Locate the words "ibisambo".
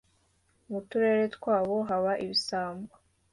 2.23-2.93